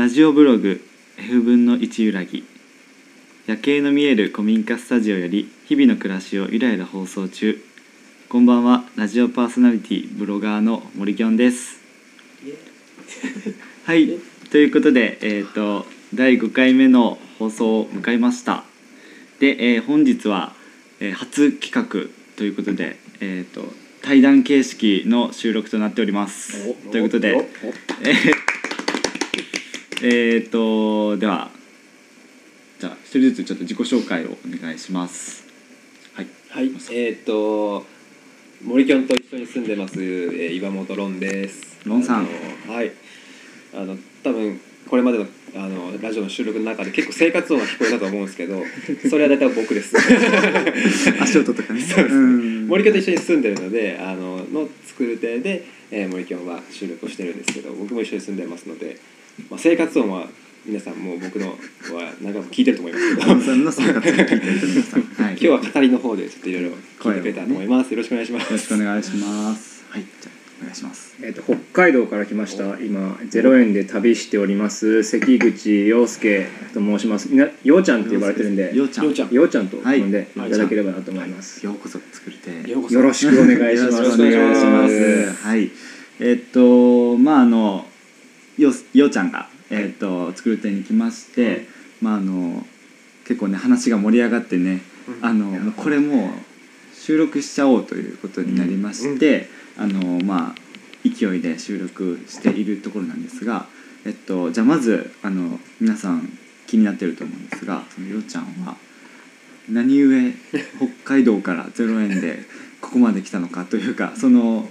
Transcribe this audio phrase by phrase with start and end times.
[0.00, 0.80] ラジオブログ
[1.18, 2.42] F 分の1揺らぎ。
[3.46, 7.62] 夜景の見える古民家スタジオより日々の暮らしをゆらゆら放送中。
[8.30, 11.80] こんばんはラジオパーソナリティブロガーの森きょんです。
[13.84, 14.18] はい
[14.50, 18.64] ということでえっ、と第5回目の放送を迎えました。
[19.38, 20.54] で、えー本日は、
[21.00, 23.66] えー初企画ということでえっ、と
[24.00, 26.72] 対談形式の収録となっております。
[26.90, 27.50] ということで
[28.00, 28.49] えー
[30.02, 31.50] えーとでは
[32.78, 35.44] じゃあ一人ずつちょっと自己紹介をお願いします。
[36.14, 36.26] はい。
[36.48, 37.84] はい、えーっと
[38.64, 41.80] 森キョンと一緒に住んでます、えー岩本ロンです。
[41.84, 42.26] ロンさん。
[42.66, 42.92] はい。
[43.74, 48.62] あの多分これまでのあのラジオの収録の中で結構生活音が聞こえたと思うんですけど、
[49.10, 49.94] それは大体僕です。
[51.20, 51.80] 足音とかね。
[51.82, 52.66] そうですん。
[52.68, 58.96] 森キョンと一緒に住んでるので、あのの作る手で、えー森キョンは収録をしてるんですけど、僕も一緒に住んでますので、
[59.48, 60.26] まあ生活音は
[60.66, 61.54] 皆さんもう僕のは
[62.20, 63.30] 何回も聞いてると思いますけど。
[65.30, 67.90] 今日は語りの方でちょっといろいろ聞いてくれたらと思います。
[67.92, 68.44] よろしくお願いします。
[68.44, 69.84] よろしくお願いします。
[69.88, 70.02] はい。
[70.02, 71.16] じゃあお願いします。
[71.22, 72.78] えー、と北海道から来ました。
[72.78, 75.02] 今0円で旅しております。
[75.02, 77.30] 関口洋介と申します。
[77.30, 78.76] みんなようちゃんって呼ばれてるんで。
[78.76, 79.06] ようちゃん。
[79.06, 79.68] ようちゃん。
[79.68, 80.48] と呼んではい。
[80.48, 80.52] い。
[80.52, 82.70] ただければなと思います、ようこそ作りて。
[82.70, 83.96] よろしくお願いします。
[83.96, 85.46] よろしくお願いします。
[85.46, 85.70] はい。
[86.20, 87.86] えっとまああの
[88.60, 91.66] よようちゃんがえっと作る手に来まして、
[92.00, 92.64] まああの
[93.24, 94.80] 結構ね話が盛り上がってね、
[95.22, 96.30] あのもうこれもう
[96.94, 103.66] 収録しちゃおうということになりまして、あのまあ勢いで収録しているところなんですが、
[104.04, 106.28] えっと、じゃあまずあの皆さん
[106.66, 108.76] 気になってると思うんですがそのようちゃんは
[109.68, 110.32] 何故
[111.04, 112.40] 北海道から0円で
[112.80, 114.68] ここまで来たのかというかその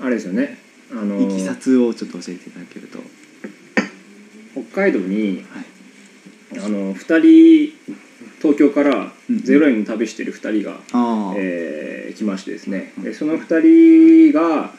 [0.00, 0.58] あれですよね
[0.92, 2.98] あのいきさつをちょっと教えていただけると。
[4.52, 6.58] 北海道にはい。
[6.58, 7.96] あの2人
[8.40, 9.36] 東京からうん。
[9.38, 11.34] 0円の旅してる2人が、あー。
[11.36, 12.92] えー来ましてですね。
[12.98, 14.72] でその2人が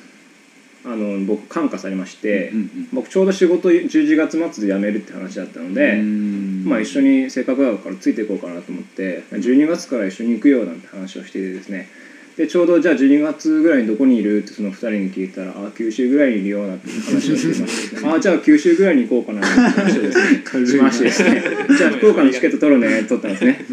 [0.85, 6.63] あの僕感化されまして、うんうん僕ちょうど仕事11月末で辞めるって話だったので、うん。
[6.65, 11.89] まあ、一緒にせっかくだからついていこうかなと思って12月から一緒に行くよなんて話をしていてですね
[12.37, 20.67] でちょうどじゃあ12月ぐらいにどこにいるってその2人に聞いたらあ九州ぐらいにいるよなんて話をしてまして、あじゃあ九州ぐらいに行こうかななんて話をですね。
[20.67, 21.05] しまして。
[21.05, 21.41] ですね
[21.75, 23.65] じゃあ福岡のチケット取るね取ったんですね。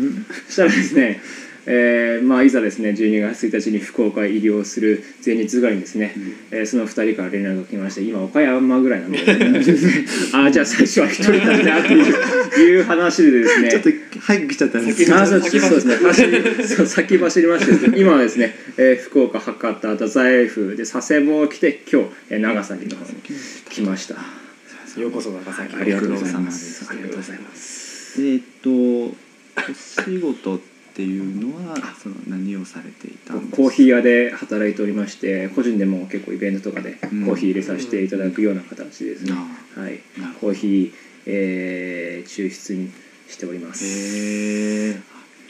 [0.46, 1.20] そしたらですね
[1.66, 6.14] えーまあ、いざですね12月1日に福岡へ入りをする前日ぐらいにですね、
[6.50, 9.18] えーその2人から連絡が来まして今岡山ぐらいなんで
[10.32, 13.70] ああじゃあ最初は1人なんだっていういう話でですね。
[13.70, 15.16] ちょっと早く来ちゃったんですけど。
[15.16, 16.26] あそうそうですね走。
[16.26, 17.98] りそう先走りましてね。
[17.98, 23.20] 今はですね、えー福岡博多太宰府で佐世保を来て今日、えー長崎の方に
[23.68, 24.14] 来ました。
[25.00, 25.74] ようこそ長崎。
[25.76, 26.84] ありがとうございます。
[26.84, 26.86] す。
[26.90, 28.22] ありがとうございます。
[28.22, 29.14] えっとお
[30.04, 33.56] 仕事っていうのはその何をされていたんですか？
[33.56, 37.26] コーヒー屋で働いておりまして個人でも結構イベントとかでうん。
[37.26, 39.32] コーヒー入れさせていただくような形ですね、
[39.76, 40.00] あはい。
[40.40, 40.92] コーヒー、
[41.26, 42.90] えー抽出に
[43.28, 43.84] しております。
[43.84, 45.00] へえ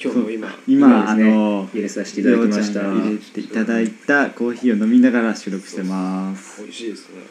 [0.02, 0.58] 今日も今。
[0.66, 2.80] 今あの入れさせていただきました。
[2.82, 6.62] 入れていただいたコーヒーを飲みながら収録してます。
[6.62, 7.22] 美味しいですね。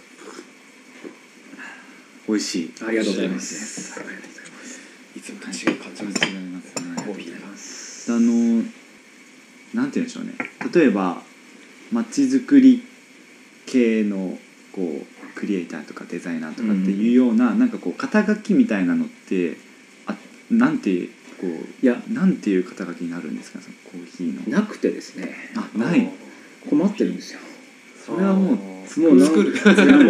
[2.28, 2.74] 美味しい。
[2.86, 4.00] ありがとうございます。
[4.00, 4.80] います。
[5.16, 6.20] いつもと違う感じます。
[7.06, 7.83] コーヒーが。
[8.10, 8.64] あの
[9.74, 10.34] なんて言うんでしょうね。
[10.74, 11.22] 例えば
[11.92, 12.84] まちづくり
[13.66, 14.38] 系の
[14.72, 19.58] こうクリエイターとかデザイナーとかっていうような、なんかこう肩書きみたいなのって
[20.06, 20.16] あ
[20.52, 21.08] なんて
[21.40, 23.60] こういやなんていう肩書きになるんですか？
[23.62, 24.58] そのコーヒーの。
[24.58, 25.36] なくてですね。
[25.56, 26.10] あない。
[26.70, 27.40] 困ってるんですよ。
[28.06, 28.56] それはもう
[29.00, 29.54] もうなん作る。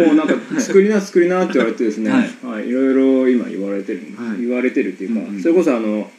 [0.06, 2.46] もうなんか作りな作りなって言われてですね、はい。
[2.46, 4.40] はい、いろいろ今言われてる、はい。
[4.42, 5.42] 言われてるっていうか、うんうん。
[5.42, 6.10] それこそあの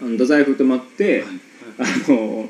[0.00, 1.24] あの太宰府泊まって、
[1.78, 2.48] あの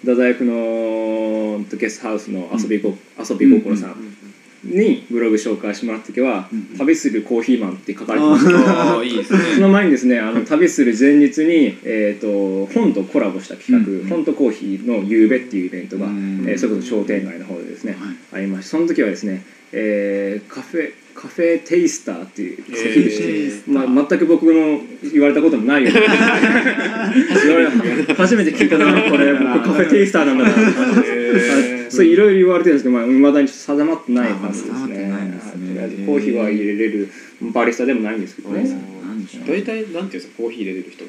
[0.00, 4.15] 太宰府のゲストハウスの遊びご、遊び心さん
[4.66, 9.38] にブログ紹介してもらった時はうん「旅するコーヒーマン」って書かれてましたいいですね。
[9.56, 14.08] その前にですねあの旅する前日に、えー、と本とコラボした企画「うんうん。
[14.08, 18.40] 本とコーヒーの夕べ」っていうイベントが、うんえーそれこそ商店街の方でですね、はい。
[18.40, 19.42] ありましてその時はですね、
[19.72, 23.10] えーカフェカフェテイスターっていうえー席で
[23.50, 24.80] して、まあ、全く僕の
[25.12, 26.00] 言われたこともないような。
[28.14, 28.78] 初めて聞いた。
[28.78, 30.54] なこれ僕カフェテイスターなんだなっ
[31.02, 35.06] てそういろいろ言われてるんですけど、まあ、未だに定まってない感じですね。
[36.06, 37.08] コーヒーは入れれる
[37.52, 38.96] バリスタでもないんですけどね。
[39.46, 41.04] 大体なんていうんですかコーヒー入れてる人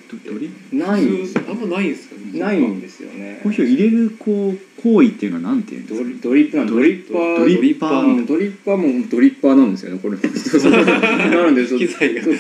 [0.76, 1.42] ないんですよ。
[1.50, 3.40] あんまないんですかないんですよね。
[3.44, 6.10] コーヒーを入れるこう行為っていうのはなんていうんですか？
[6.24, 7.40] ドリップなんドリッパー？
[7.40, 10.18] ドリッパーうんドリッパーもドリッパーなんですよねこれ。
[10.18, 11.88] なので機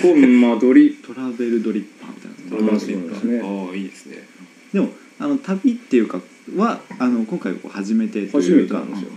[0.01, 2.31] こうまあドリトラベルドリッパーみたい
[3.41, 3.45] な。
[3.45, 4.27] ああいいですね。
[4.73, 4.89] でも
[5.19, 6.21] あの旅っていうか
[6.55, 9.09] はあの今回こう初めてと初めいうかてなんですよ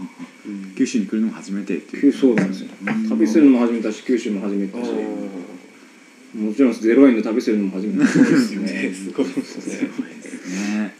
[0.46, 2.12] うんうん九州に来るのも初めてっていう。
[2.12, 2.70] 九そうなんですよ。
[3.08, 8.94] 旅するのも初めてだし九州も初めてもちろんゼロ円で旅するのも初めてだしそうですよね。
[8.94, 9.90] すごいですね。
[9.90, 10.94] ね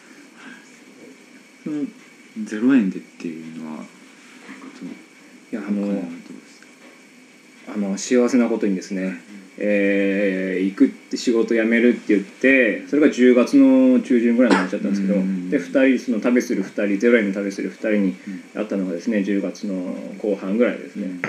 [1.65, 1.85] その
[2.45, 3.85] ゼロ円でっていうのは
[5.53, 6.05] いやあの
[7.73, 9.21] あの幸せなことにですね、
[9.61, 18.17] えー行くって仕事辞めるって言ってそれが10月の中旬ぐらいになっちゃったんですけど、うんで2人その旅する2人ゼロ円の旅する2人に
[18.55, 21.21] 会ったのがですね10月の後半ぐらいですね。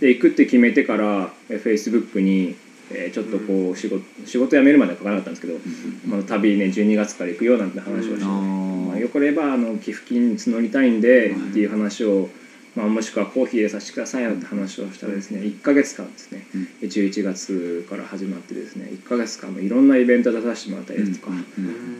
[0.00, 2.54] で行くって決めてからフェイスブックに、
[2.90, 5.58] えーちょっとこう仕事仕事辞めるまでは書かなかったんですけど、
[6.06, 12.28] まあ、旅ね12月から行くよなんて話をして、あまあ、ーよければあの寄付金募りたいんでっていう話を、
[12.76, 16.46] まあ、もしくはコーヒー入れさせてくださいよって話をしたらですね1ヶ月間ですね。
[16.54, 16.68] うん。
[16.82, 21.32] 11月から始まってですね1ヶ月間もいろんなイベント出させてもらったりですとか、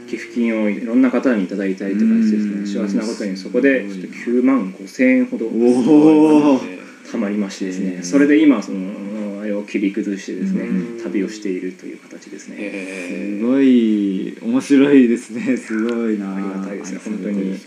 [0.07, 2.67] 寄付金をいろんな方にいただいたりとかしてですねうん。
[2.67, 5.49] 幸せなことにそこでちょっと9万5千円ほど
[7.11, 11.03] たまりましてですねそれで今そのあれを切り崩してですねうん。
[11.03, 12.57] 旅をしているという形ですね。
[12.59, 15.57] へすごい面白いですね。
[15.57, 16.35] すごいな。
[16.35, 17.59] ありがたいですね本当に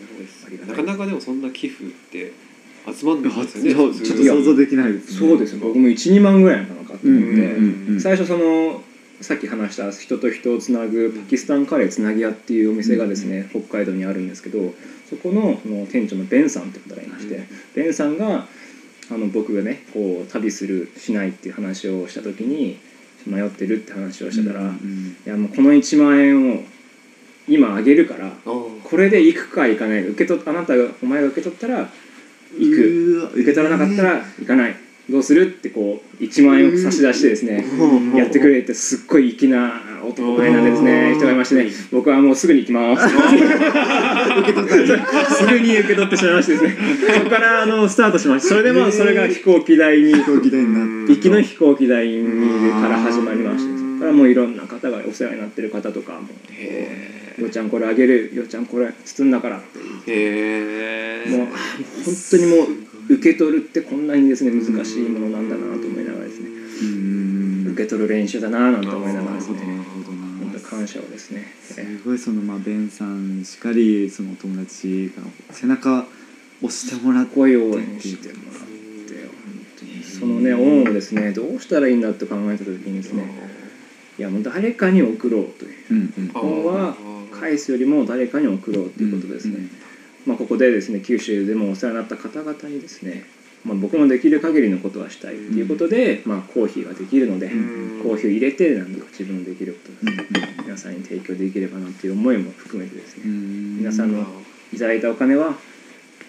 [0.51, 2.48] えなかなかでもそんな寄付って
[2.85, 3.73] 集まんないですよね。
[3.73, 5.27] ちょっと想像できないですね。
[5.29, 5.59] そうですよ。
[5.59, 6.93] 僕も12万ぐらいなのかと。
[6.93, 7.87] 思って、うん。
[7.87, 8.01] うんうん。
[8.01, 8.81] 最初その
[9.21, 14.73] さっき話した人と人をつなぐパキスタンカレーつなぎ屋っていうお店がですね、北海道にあるんですけど
[15.09, 17.43] そこのその店長のベンさんって方がいまして、
[17.75, 18.47] ベンさんが
[19.11, 22.79] あの僕がねこう旅するしないっていう話をした時に
[23.25, 25.17] 迷ってるって話をしてたら、いうんうん。
[25.25, 26.63] やもうこの1万円を
[27.49, 31.89] 今あげるからこれで行くか行かないか受け取っあなたがお前が受け取ったら
[32.57, 33.31] 行く。
[33.35, 34.75] 受け取らなかったら行かない。
[35.09, 38.15] どうするってこう1万円を差し出してですねうん。
[38.15, 43.09] やってくれってすっごい粋な男前なんですね人がいましてね僕はもうすぐに行きます。
[43.09, 43.15] す
[45.47, 46.77] ぐに受け取ってしまいましてですね。
[47.15, 51.13] そこからあのスタートしましたそれでまあそれが飛行機代に飛行機代になって。
[51.13, 59.61] 行きの飛行機代にから始まりましてそこからもういろんな方がお世話になってる方とかもへ「ようちゃんこれあげるようちゃんこれ包んだから」っ
[60.05, 62.67] てへえもう本当にも
[63.09, 66.49] う受け取るってこんなにですね難しいものなんだなと思いながらですね。
[66.81, 67.67] うん。
[67.71, 69.55] 受け取る練習だななんて思いながらですね。
[69.55, 71.47] なるほどな本当感謝をですね。
[71.61, 76.05] すごいそのまあベンさんしかりそのお友達が背中
[76.61, 77.35] 押してもらって。
[77.35, 79.29] 声を応援してもらって
[80.03, 83.23] そのね恩をですねどうしたらいいんだって考えた時にですね
[84.19, 86.31] いやもう誰かに送ろうという。
[86.35, 86.95] 恩は
[87.39, 89.67] 返すよりも誰かに送ろうということですね、
[90.25, 93.25] まあ、ここでですね九州でもお世話になった方々にですね、
[93.63, 98.01] まあ、僕もできる限りのことはしたいということで、まあ、コーヒーができるので、ん。
[98.03, 103.77] コーヒーを入れてなんとか自分のできることですね、皆さんに提供できればなっていう思いも含めてですね、うん。
[103.77, 104.25] 皆さんの
[104.73, 105.55] いただいたお金は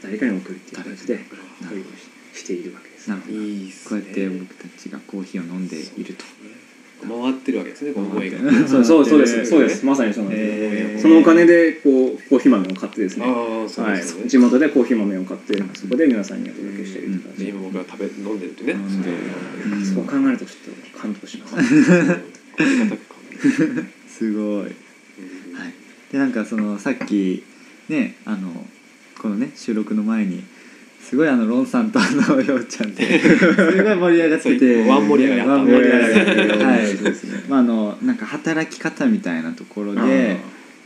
[0.03, 1.21] 誰かに送るっていう形で
[1.63, 3.11] 旅をししているわけです。
[3.11, 3.35] なるほど。
[3.35, 4.01] いいっすね。
[4.01, 6.25] こうやって僕たちがコーヒーを飲んでいると
[7.07, 8.39] 回ってるわけですねこの思いが
[8.69, 9.39] そうそうそうです。
[9.39, 9.85] ねそうです。
[9.85, 11.03] まさにそうなんです、えー。
[11.03, 13.27] そのお金でこうコーヒー豆を買ってですね。
[13.27, 13.67] は
[14.27, 14.29] い。
[14.29, 18.75] 地元でコーヒー豆を買ってそこで皆さんにお届けしている今僕が食べ飲んでるってね。
[19.95, 21.55] そう考えるとちょっと感動します。
[24.09, 24.63] すごい。
[24.63, 24.73] はい。
[26.13, 27.45] でなんかそのさっき
[27.89, 28.67] ねあの
[29.21, 30.45] このね収録の前に
[31.03, 33.19] すごいあのロンさんとあのようちゃんで。
[33.19, 33.47] す
[33.83, 34.89] ごい盛り上がってて。
[34.89, 36.87] ワン盛り上がりワン盛り上がりえーはい。
[36.87, 37.45] そうですね。
[37.49, 40.37] まああのなんか働き方みたいなところで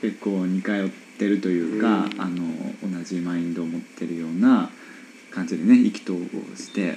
[0.01, 0.75] 結構似通っ
[1.19, 2.21] てるというか、うん。
[2.21, 4.71] あの同じマインドを持ってるような
[5.31, 6.21] 感じでね意気投合
[6.57, 6.97] して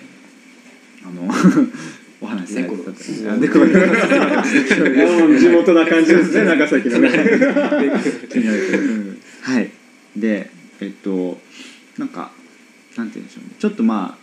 [1.04, 1.28] あの
[2.22, 3.24] お話しされてたと地
[5.50, 7.10] 元な感じですね 長崎のね。
[9.42, 9.70] はい。
[10.16, 11.42] でえっと
[11.98, 12.32] なんか
[12.98, 13.56] なんて言うんでしょうね。
[13.60, 14.18] ちょっとま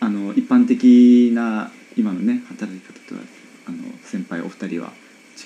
[0.00, 3.20] ああの一般的な今のね働き方とは
[3.66, 4.92] あの先輩お二人は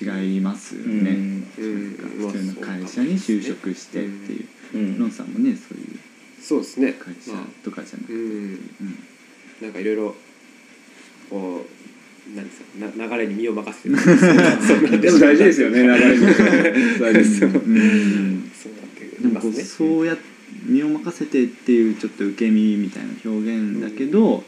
[0.01, 1.49] 違いますよね、うん。
[1.57, 5.99] うん普通の会社に就職してっていう、うんロンさんもねそういう
[6.39, 8.59] そうですね会社まあとかじゃなく
[9.59, 10.15] て、なんかいろいろ
[11.29, 13.89] こう何ですかな流れに身を任せて
[14.97, 16.25] でも大事ですよね流れに。
[16.99, 18.51] 大事ですようん。
[18.53, 18.73] そう
[19.31, 19.63] なんてね。
[19.63, 20.17] そうや
[20.63, 24.43] 身を任せてっていうちょっと受け身みたいな表現だけど、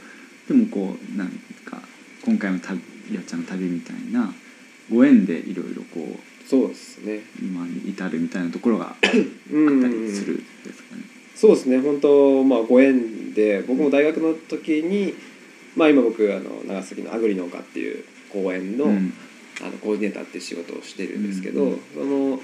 [0.48, 1.30] でもこうなん
[1.66, 1.82] か
[2.26, 4.34] 今回の旅りょうちゃんの旅みたいな
[4.92, 7.22] ご縁でいろいろこうそうですね。
[7.42, 10.38] 今に至るみたいなところがあったうんりするん。
[10.38, 11.04] ですかね。
[11.36, 11.80] そうですね。
[11.80, 15.14] 本当まあご縁で僕も大学の時に
[15.76, 19.14] まあ今僕あの長崎のアグリ農家っていう公園の,、うん。
[19.62, 21.80] あのコーディネーターっていう仕事をしてるんですけど、うん。
[21.94, 22.40] その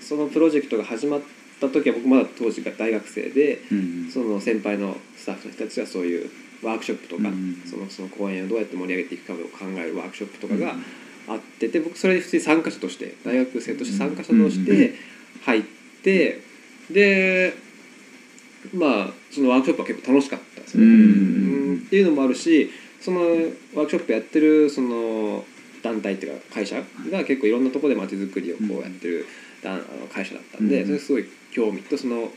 [0.00, 1.20] そのプロジェクトが始まっ
[1.68, 6.30] た時は僕まだ当時が大学生でうんその先輩のスタッフの人たちがそういう
[6.62, 10.74] ワークショップとか、うんそのその公演をどうやって盛り上げていくかを考えるワークショップとかが
[11.28, 14.94] あってで僕それで普通に参加者として大学生として参加者として
[15.44, 15.62] 入っ
[16.02, 16.40] て
[16.90, 17.54] で
[18.74, 20.52] まあそのワークショップは結構楽しかった。
[20.62, 20.84] ですね。
[20.84, 20.94] うんう
[21.74, 21.76] ん。
[21.86, 25.44] っていうのもあるしそのワークショップやってるその
[25.82, 26.76] 団体っていうか会社
[27.10, 29.26] が結構いろんなところでまちづくりをこうやってる
[29.62, 30.86] だあの会社だったんで、うん。
[30.86, 32.30] それすごい興味とその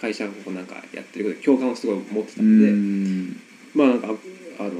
[0.00, 3.40] 会社がこうなんかやってることに共感をすごい持ってたうんで、ん。
[3.74, 4.70] まあなんかあの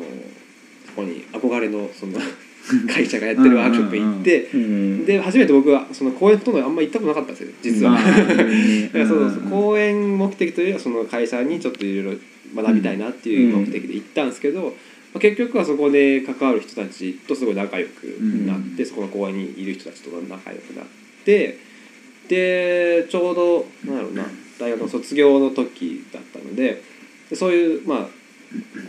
[0.87, 2.19] そこに憧れのその
[2.93, 4.51] 会社がやってるワークショップに行って。
[4.55, 8.43] うんで初めて僕はその公演ほとんどあんま行ったことなかったんですよ実は、まあだか
[8.99, 9.47] らそうそうう。
[9.47, 9.51] ん。
[9.51, 12.15] 公演目的というよりはその会社にちょっといろい
[12.55, 14.71] ろ学びたいなっていう目的で行ったんですけど、ま
[15.17, 18.05] あ、結局はそこで関わる人たちとすごい仲良く
[18.47, 18.89] なって、うん。
[18.89, 20.87] そこの公園にいる人たちと仲良くなっ
[21.25, 21.59] て
[22.31, 24.25] でちょうどなんだろうな
[24.59, 26.81] 大学の卒業の時だったので
[27.29, 28.07] でそういうまあ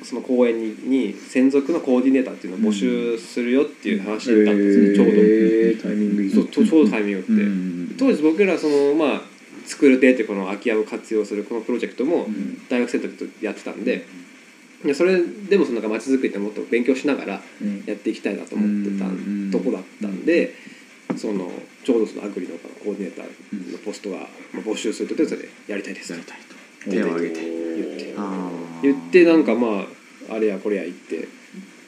[0.04, 5.12] その公演にに専属のコーディネーターっていうのを募集するよっていう話だったんですね、ちょうど。
[5.16, 9.22] えータイミングいいそうちょうどタイミングよくて、うん当時僕らそのまあ
[9.66, 12.58] 作る手っていうこの空き家を活用するこのプロジェクトもん。
[12.70, 14.06] 大学生の時とやってたんで
[14.86, 17.84] いやそれでもそのなんか街づくりってもっと勉強しながらうん。
[17.86, 19.50] やっていきたいなと思ってたうん。
[19.52, 20.56] とこだったんで
[21.18, 21.52] その
[21.84, 24.18] ちょうどそのアグリのコーディネーターのポストが
[24.54, 26.12] まあ募集するということでやりたいです。
[26.12, 26.38] やりたい
[26.86, 26.92] と。
[26.92, 27.42] 手を挙げて。
[27.42, 28.14] 言って。
[28.84, 29.86] 言ってなんかま
[30.30, 31.28] ああれやこれや言って。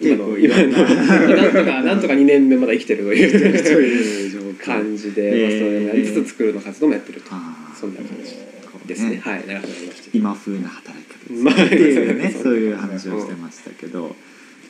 [0.02, 5.38] 今の今のなんとか なんとか2年目まだ生きてるという感じで、え。
[5.38, 7.30] ーまあ、それをやりつつ作るの活動もやってると。
[7.80, 9.22] そんな感じですね。
[9.24, 10.10] はい長くなりました。
[10.14, 11.30] 今風な働き方。
[11.30, 12.32] ですまあっていうね。
[12.32, 14.16] そうそういう話をしてましたけど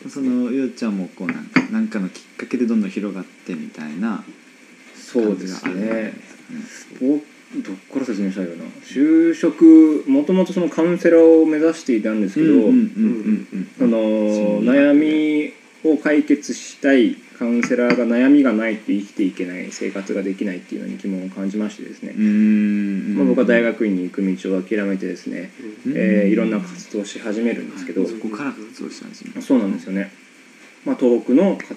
[0.09, 4.23] そのようちゃんもこうなんかなんかのきっかけでどんどん広がってみたいな
[5.13, 6.13] そうですね。
[7.55, 8.69] どっから説明したらいいかな。
[8.81, 12.53] 就職もともとそのカウンセラーを目指していたんですけど、
[14.59, 15.53] 悩み
[15.87, 25.51] を解決したいカウンセラーが悩みがないと生きていけない生活ができないっていうのに疑問を感じましてですね、うんまあ、僕は大学院に行く道を諦めてですね、
[25.85, 25.93] うん。
[25.95, 28.95] えーいろんな活動をし始めるんですけど、そこから活動し
[29.41, 30.11] そうなんですよね、
[30.85, 31.75] まあ、東北の活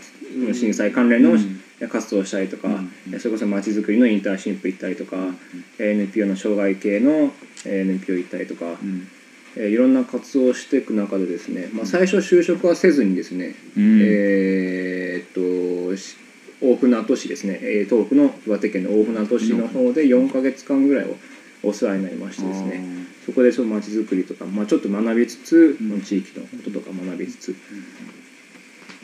[0.55, 2.71] 震災関連のうん活動をしたりとか、う
[3.17, 5.17] んそれこそまちづくりのインターンシップ行ったりとか、
[5.79, 7.33] NPO の障害系の
[7.65, 9.09] NPO 行ったりとか、うん。
[9.57, 14.01] えーいろんな活動をしていく中でですね、まあ、最初就職はせずにですね、うん。
[14.03, 16.17] えーっとし
[16.61, 21.17] 大船渡市ですね、えー東北の岩手県の大船渡市の方で4ヶ月間ぐらいを
[21.63, 22.83] お世話になりましてですね
[23.25, 26.03] そこでその街づくりとか、まあ、ちょっと学びつつ、うん。
[26.03, 27.57] 地域のこととか学びつつ、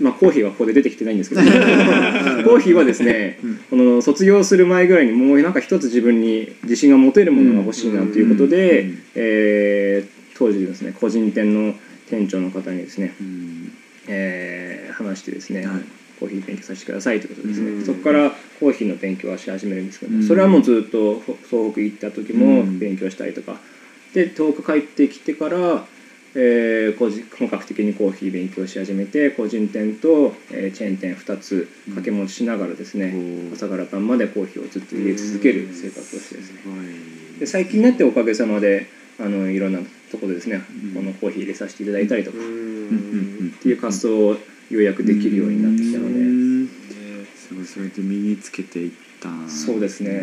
[0.02, 1.42] まあコーヒーはここで出てきてないんですけど。
[1.42, 3.56] コーヒーはですね、うん。
[3.70, 9.02] この卒業する前ぐらいにもうなんか一つ自分に自信が持てるものが欲しいなということで、うん。
[9.14, 11.74] えー当時ですね個人店の
[12.10, 13.72] 店長の方にですね、うん。
[14.08, 15.80] えー話してですね、はい。
[16.18, 17.84] コーヒー勉強させてくださいということですね、うん。
[17.84, 18.30] そこから
[18.60, 20.22] コーヒーの勉強はし始めるんですけど、うん。
[20.26, 22.78] それはもうずっとほ東北行った時もうん。
[22.78, 23.60] 勉強したりとか、
[24.14, 25.86] で東北帰ってきてから、
[26.34, 33.52] えー個人本格的にコーヒー勉強し始めて個人店と、えーチェーン店2つ掛け持ちしながらですね、うん。
[33.52, 37.38] 朝から晩までコーヒーをずっと入れ続ける生活をしてですね、すごい。
[37.40, 38.86] で最近になっておかげさまで
[39.20, 40.94] あのいろんなところでですね、うん。
[40.94, 42.50] このコーヒー入れさせていただいたりとか、ううんう
[43.44, 44.38] んっていう活動をよ
[44.70, 46.68] うやくできるようになってきたので、うん
[47.36, 50.22] すごいそれで身につけていったんそうですね。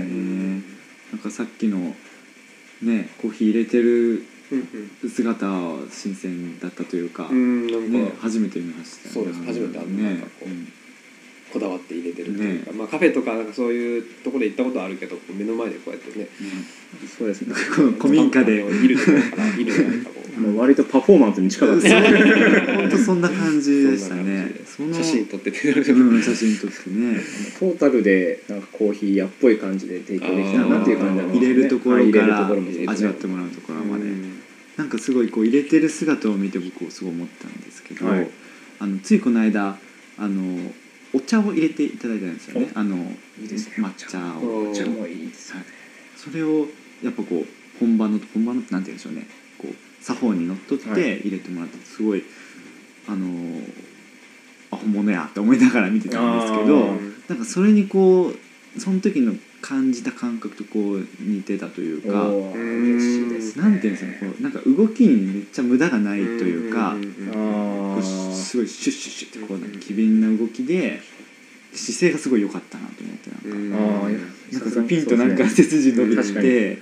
[1.12, 1.96] なんかさっきの
[2.82, 4.26] ねコーヒー入れてるうん
[5.08, 9.44] 姿は新鮮だったというか、うんなんか、ね、初めて見ましたそうです。
[9.44, 10.04] 初めてあのね。
[10.04, 10.74] なんかこううん
[11.52, 16.28] こだわって入れてるというか、まあ、カフェとかなんかそういうところで行ったことはあるけど目の前でこうやってね
[17.18, 17.54] そうですね。
[18.00, 18.64] 古民家で。
[18.64, 24.52] いるところかるじゃないかこうもう割とパフォーマンスに近かったです本当そんな感じでしたね
[24.94, 27.20] 写真撮ってて、うん、写真撮ってね
[27.60, 34.09] トータルでなんかコーヒー屋っぽい感じで提供できたなっていう感じなんですね入れるところはい入れるから味わってもらうところまで、うん
[34.80, 38.30] なんかすごいこう入れてる姿を見て僕すごい思ったんですけど、はい。
[38.80, 39.76] あのついこの間
[40.18, 40.72] あの
[41.14, 42.72] お茶を入れていただいたんですよね。
[42.74, 42.96] あの
[43.42, 43.86] いいですね。
[43.86, 44.68] 抹茶を。
[44.68, 45.64] おお茶もいいですはい。
[46.16, 46.66] それを
[47.04, 47.46] やっぱこう
[47.78, 49.28] 本場の本場のなんて言うんでしょうね。
[49.58, 51.20] こう作法にのっとってはい。
[51.20, 52.24] 入れてもらってすごい
[53.06, 53.28] あの
[54.72, 56.88] あ本物やって思いながら見てたんですけどあ
[57.28, 58.36] なんかそれにこう
[58.78, 62.24] その時の感じた感覚とこう似てたというか。
[62.24, 62.56] おー。
[62.56, 63.64] うん嬉しいですね。
[63.64, 66.96] なんていうんですかねこうなんか動きにめっちゃ無駄がないというか、
[68.32, 71.02] すごいシュッシュッシュッってこうなんか機敏な動きで
[71.74, 74.10] 姿勢がすごい良かったなと思ってなんか、
[74.52, 76.80] なんかそのピンとなんか背筋伸びてで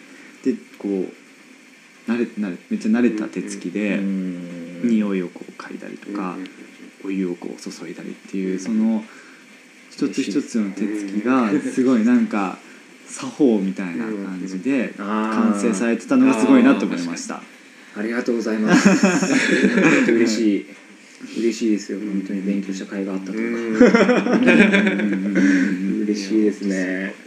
[0.78, 6.48] こう慣れ慣れめっちゃ慣れた手つきでうん匂いをこう嗅いだりとかうん。
[7.06, 9.04] お湯をこう注いだりっていうその
[9.98, 12.60] 一つ一つの手つきがすごいなんか
[13.08, 17.42] 作法みたいな感じで完成されてたのがすごいなと思いました。
[17.98, 18.88] ありがとうございます。
[20.12, 20.68] 嬉しい。
[21.40, 21.98] 嬉しいですよ。
[21.98, 23.40] 本当に勉強した甲斐があったとか。
[23.40, 23.42] ん。
[26.04, 27.16] 嬉しいですね